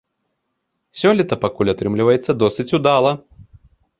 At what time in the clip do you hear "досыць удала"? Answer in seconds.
2.45-3.11